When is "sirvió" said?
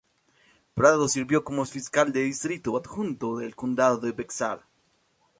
1.07-1.43